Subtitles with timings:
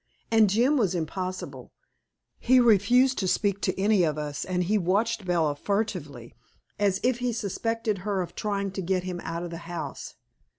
[0.31, 1.73] And Jim was impossible.
[2.39, 6.33] He refused to speak to any of us and he watched Bella furtively,
[6.79, 10.15] as if he suspected her of trying to get him out of the house.